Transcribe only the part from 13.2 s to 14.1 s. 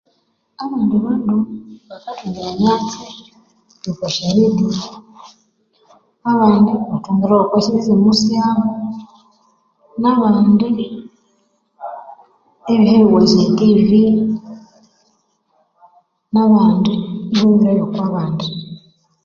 sya TV